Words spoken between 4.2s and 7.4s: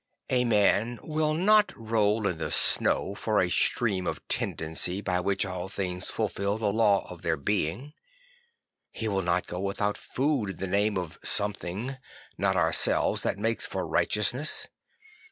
tendency by which all things fulfil the law of their